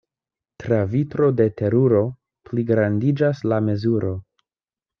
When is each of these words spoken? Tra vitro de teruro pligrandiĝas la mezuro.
Tra 0.61 0.77
vitro 0.93 1.27
de 1.41 1.45
teruro 1.61 2.01
pligrandiĝas 2.49 3.45
la 3.53 3.61
mezuro. 3.69 4.19